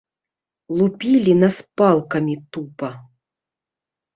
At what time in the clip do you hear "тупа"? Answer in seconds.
2.51-2.89